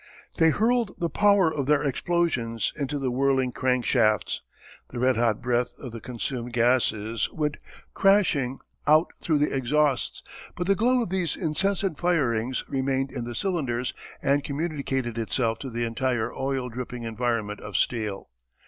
[0.37, 4.41] They hurled the power of their explosions into the whirling crankshafts.
[4.89, 7.57] The red hot breath of the consumed gases went
[7.93, 10.23] crashing out through the exhausts,
[10.55, 13.93] but the glow of these incessant firings remained in the cylinders
[14.23, 18.31] and communicated itself to the entire oil dripping environment of steel.